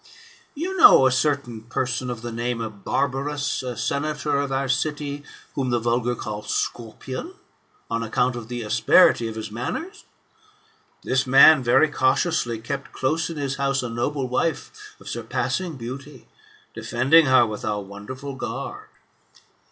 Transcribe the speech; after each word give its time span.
"You 0.55 0.75
know 0.77 1.05
a 1.05 1.11
certain 1.11 1.61
person 1.61 2.09
of 2.09 2.23
the 2.23 2.31
name 2.31 2.59
of 2.59 2.83
Barbarus, 2.83 3.61
a 3.61 3.77
senator 3.77 4.39
of 4.39 4.51
our 4.51 4.67
city, 4.67 5.23
whom 5.53 5.69
the 5.69 5.77
vulgar 5.77 6.15
call 6.15 6.41
Scorpion, 6.41 7.35
on 7.87 8.01
account 8.01 8.35
of 8.35 8.47
the 8.47 8.63
asperity 8.63 9.27
of 9.27 9.35
his 9.35 9.51
manners. 9.51 10.05
This 11.03 11.27
man 11.27 11.61
very 11.61 11.87
cautiously 11.91 12.57
kept 12.57 12.93
close 12.93 13.29
in 13.29 13.37
his 13.37 13.57
house 13.57 13.83
a 13.83 13.89
noble 13.89 14.27
wife 14.27 14.71
of 14.99 15.07
surpassing 15.07 15.77
beauty, 15.77 16.27
defending 16.73 17.27
her 17.27 17.45
with 17.45 17.63
a 17.63 17.79
wonderful 17.79 18.33
guard." 18.33 18.87